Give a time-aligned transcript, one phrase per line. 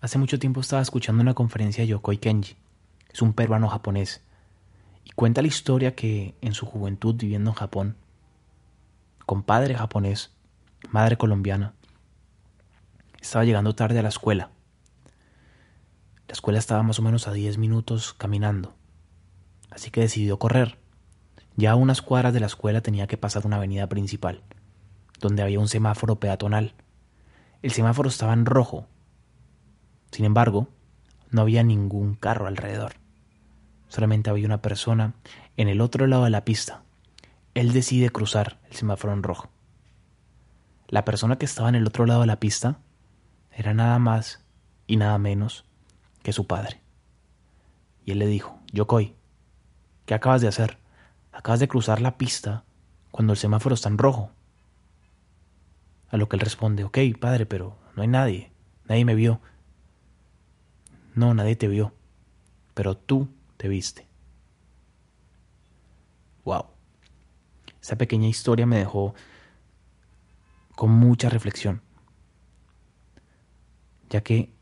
[0.00, 2.56] Hace mucho tiempo estaba escuchando una conferencia de Yokoi Kenji.
[3.12, 4.20] Es un peruano japonés.
[5.04, 7.96] Y cuenta la historia que en su juventud viviendo en Japón,
[9.24, 10.32] con padre japonés,
[10.90, 11.72] madre colombiana,
[13.20, 14.50] estaba llegando tarde a la escuela.
[16.28, 18.74] La escuela estaba más o menos a 10 minutos caminando.
[19.70, 20.78] Así que decidió correr.
[21.56, 24.42] Ya a unas cuadras de la escuela tenía que pasar una avenida principal,
[25.20, 26.74] donde había un semáforo peatonal.
[27.62, 28.86] El semáforo estaba en rojo.
[30.16, 30.68] Sin embargo,
[31.30, 32.94] no había ningún carro alrededor.
[33.88, 35.12] Solamente había una persona
[35.58, 36.84] en el otro lado de la pista.
[37.52, 39.50] Él decide cruzar el semáforo en rojo.
[40.88, 42.78] La persona que estaba en el otro lado de la pista
[43.52, 44.42] era nada más
[44.86, 45.66] y nada menos
[46.22, 46.80] que su padre.
[48.06, 49.14] Y él le dijo, Yokoi,
[50.06, 50.78] ¿qué acabas de hacer?
[51.30, 52.64] Acabas de cruzar la pista
[53.10, 54.30] cuando el semáforo está en rojo.
[56.08, 58.50] A lo que él responde, ok, padre, pero no hay nadie,
[58.86, 59.42] nadie me vio.
[61.16, 61.94] No, nadie te vio,
[62.74, 64.06] pero tú te viste.
[66.44, 66.66] Wow.
[67.80, 69.14] Esa pequeña historia me dejó
[70.74, 71.80] con mucha reflexión,
[74.10, 74.52] ya que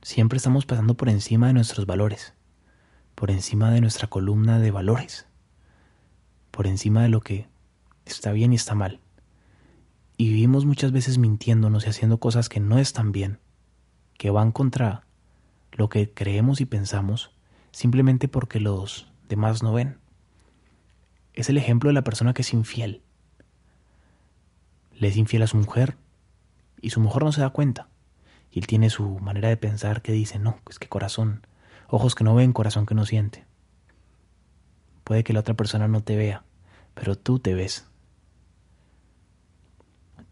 [0.00, 2.32] siempre estamos pasando por encima de nuestros valores,
[3.14, 5.26] por encima de nuestra columna de valores,
[6.50, 7.48] por encima de lo que
[8.06, 8.98] está bien y está mal.
[10.16, 13.40] Y vivimos muchas veces mintiéndonos y haciendo cosas que no están bien,
[14.18, 15.04] que van contra
[15.72, 17.32] lo que creemos y pensamos,
[17.70, 19.98] simplemente porque los demás no ven.
[21.34, 23.02] Es el ejemplo de la persona que es infiel.
[24.92, 25.96] Le es infiel a su mujer
[26.80, 27.88] y su mujer no se da cuenta.
[28.50, 31.46] Y él tiene su manera de pensar que dice, no, es que corazón,
[31.88, 33.44] ojos que no ven, corazón que no siente.
[35.04, 36.44] Puede que la otra persona no te vea,
[36.94, 37.86] pero tú te ves.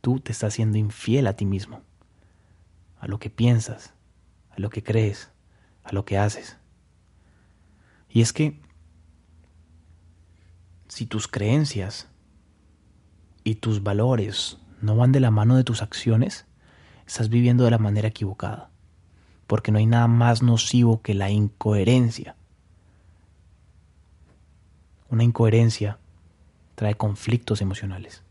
[0.00, 1.82] Tú te estás siendo infiel a ti mismo,
[3.02, 3.94] a lo que piensas,
[4.50, 5.28] a lo que crees,
[5.82, 6.56] a lo que haces.
[8.08, 8.62] Y es que
[10.86, 12.06] si tus creencias
[13.42, 16.46] y tus valores no van de la mano de tus acciones,
[17.04, 18.70] estás viviendo de la manera equivocada.
[19.48, 22.36] Porque no hay nada más nocivo que la incoherencia.
[25.10, 25.98] Una incoherencia
[26.76, 28.22] trae conflictos emocionales.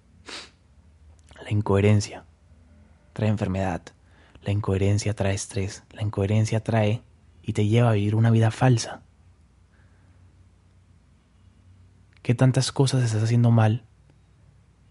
[1.43, 2.23] La incoherencia
[3.11, 3.81] trae enfermedad.
[4.43, 5.83] La incoherencia trae estrés.
[5.91, 7.03] La incoherencia trae
[7.43, 9.01] y te lleva a vivir una vida falsa.
[12.21, 13.83] ¿Qué tantas cosas estás haciendo mal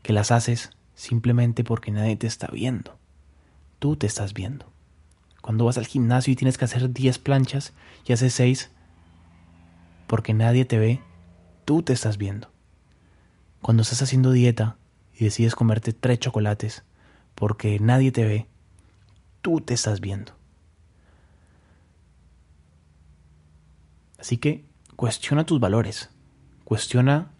[0.02, 2.98] que las haces simplemente porque nadie te está viendo?
[3.78, 4.72] Tú te estás viendo.
[5.40, 7.72] Cuando vas al gimnasio y tienes que hacer 10 planchas
[8.04, 8.70] y haces 6
[10.06, 11.00] porque nadie te ve,
[11.64, 12.50] tú te estás viendo.
[13.62, 14.76] Cuando estás haciendo dieta
[15.14, 16.82] y decides comerte tres chocolates
[17.36, 18.49] porque nadie te ve,
[19.40, 20.32] tú te estás viendo.
[24.18, 24.64] Así que
[24.96, 26.10] cuestiona tus valores,
[26.64, 27.30] cuestiona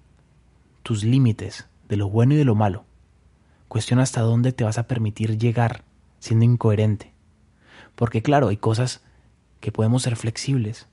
[0.83, 2.85] tus límites de lo bueno y de lo malo,
[3.69, 5.85] cuestiona hasta dónde te vas a permitir llegar
[6.21, 7.13] siendo incoherente.
[7.97, 9.03] Porque claro, hay cosas
[9.61, 10.89] que podemos ser flexibles.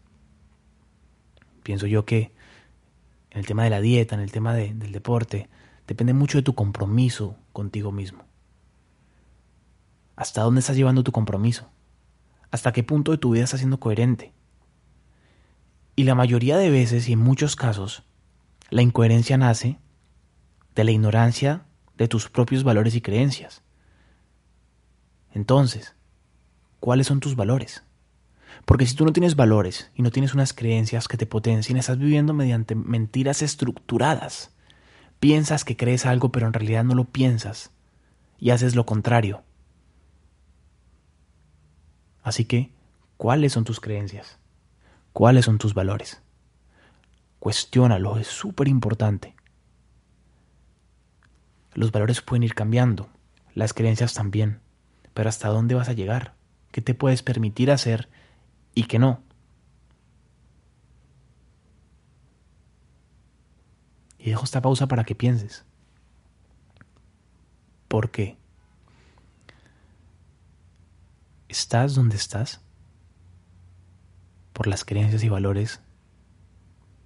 [1.64, 2.32] Pienso yo que
[3.32, 5.50] en el tema de la dieta, en el tema del deporte,
[5.88, 8.27] depende mucho de tu compromiso contigo mismo.
[10.18, 11.70] ¿Hasta dónde estás llevando tu compromiso?
[12.50, 14.34] ¿Hasta qué punto de tu vida estás siendo coherente?
[15.96, 18.04] Y la mayoría de veces y en muchos casos,
[18.72, 19.80] la incoherencia nace
[20.74, 21.68] de la ignorancia
[21.98, 23.62] de tus propios valores y creencias.
[25.34, 25.96] Entonces,
[26.80, 27.84] ¿cuáles son tus valores?
[28.66, 32.00] Porque si tú no tienes valores y no tienes unas creencias que te potencien, estás
[32.00, 34.56] viviendo mediante mentiras estructuradas.
[35.20, 37.70] Piensas que crees algo, pero en realidad no lo piensas
[38.40, 39.44] y haces lo contrario.
[42.28, 42.74] Así que,
[43.16, 44.38] ¿cuáles son tus creencias?
[45.14, 46.22] ¿Cuáles son tus valores?
[47.40, 49.34] Cuestiónalo, es súper importante.
[51.74, 53.08] Los valores pueden ir cambiando,
[53.56, 54.60] las creencias también.
[55.14, 56.34] Pero ¿hasta dónde vas a llegar?
[56.74, 58.10] ¿Qué te puedes permitir hacer
[58.76, 59.22] y qué no?
[64.20, 65.64] Y dejo esta pausa para que pienses.
[67.88, 68.38] ¿Por qué?
[71.48, 72.62] ¿Estás donde estás?
[74.54, 75.82] Por las creencias y valores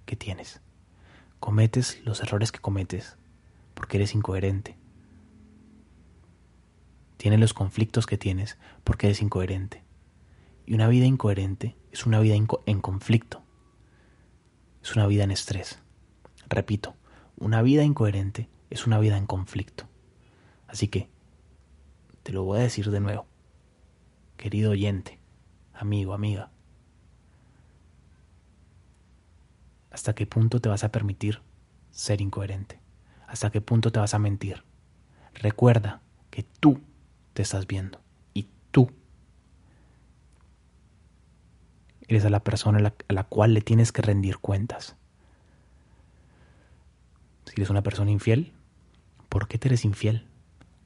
[0.06, 0.60] que tienes.
[1.40, 3.16] Cometes los errores que cometes
[3.74, 4.76] porque eres incoherente
[7.22, 9.84] tienes los conflictos que tienes porque eres incoherente.
[10.66, 13.44] Y una vida incoherente es una vida en conflicto.
[14.82, 15.78] Es una vida en estrés.
[16.48, 16.96] Repito,
[17.36, 19.84] una vida incoherente es una vida en conflicto.
[20.66, 21.10] Así que,
[22.24, 23.28] te lo voy a decir de nuevo.
[24.42, 25.20] Querido oyente,
[25.72, 26.50] amigo, amiga.
[29.92, 31.40] ¿Hasta qué punto te vas a permitir
[31.92, 32.80] ser incoherente?
[33.28, 34.64] ¿Hasta qué punto te vas a mentir?
[35.34, 36.00] Recuerda
[36.32, 36.80] que tú
[37.34, 38.00] te estás viendo
[38.34, 38.90] y tú
[42.08, 44.96] eres a la persona a la, cual le tienes que rendir cuentas.
[47.44, 48.52] Si eres una persona infiel,
[49.28, 50.26] ¿por qué te eres infiel?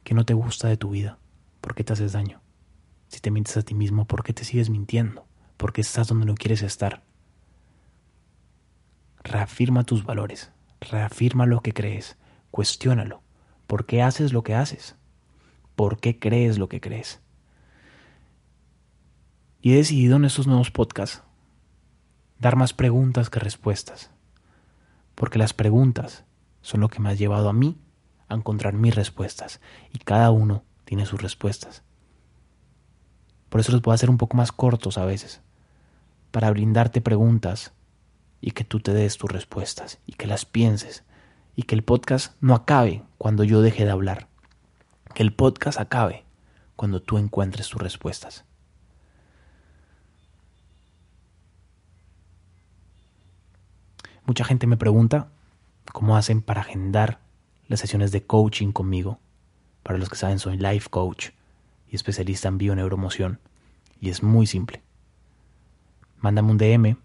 [0.05, 1.17] ¿Qué no te gusta de tu vida?
[1.63, 2.43] ¿Por qué te haces daño?
[3.09, 5.27] Si te mientes a ti mismo, ¿por qué te sigues mintiendo?
[5.57, 7.03] ¿Por qué estás donde no quieres estar?
[9.23, 10.51] Reafirma tus valores,
[10.81, 12.17] reafirma lo que crees,
[12.51, 13.23] cuestiónalo.
[13.67, 14.97] ¿Por qué haces lo que haces?
[15.75, 17.21] ¿Por qué crees lo que crees?
[19.61, 21.23] Y he decidido en estos nuevos podcasts
[22.39, 24.11] dar más preguntas que respuestas,
[25.15, 26.25] porque las preguntas
[26.61, 27.79] son lo que me ha llevado a mí
[28.29, 29.61] a encontrar mis respuestas,
[29.93, 31.83] y cada uno tiene sus respuestas.
[33.57, 35.41] Por eso los puedo hacer un poco más cortos a veces,
[36.31, 37.73] para brindarte preguntas
[38.43, 41.05] y que tú te des tus respuestas y que las pienses
[41.55, 44.29] y que el podcast no acabe cuando yo deje de hablar,
[45.15, 46.27] que el podcast acabe
[46.77, 48.45] cuando tú encuentres tus respuestas.
[54.27, 55.31] Mucha gente me pregunta
[55.95, 57.21] cómo hacen para agendar
[57.69, 59.19] las sesiones de coaching conmigo.
[59.83, 61.31] Para los que saben, soy life coach
[61.91, 63.41] y especialista en bio-neuromoción.
[64.01, 64.83] Y es muy simple.
[66.19, 66.97] Mándame un DM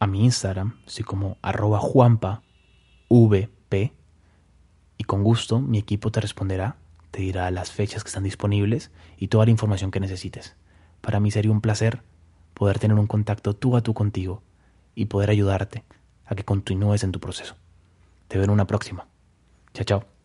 [0.00, 2.42] a mi Instagram, así como arroba juanpa
[3.10, 3.92] vp
[4.98, 6.76] y con gusto mi equipo te responderá,
[7.10, 10.56] te dirá las fechas que están disponibles y toda la información que necesites.
[11.00, 12.02] Para mí sería un placer
[12.54, 14.42] poder tener un contacto tú a tú contigo
[14.94, 15.84] y poder ayudarte
[16.26, 17.56] a que continúes en tu proceso.
[18.26, 19.06] Te veo en una próxima.
[19.72, 20.17] Chao, chao.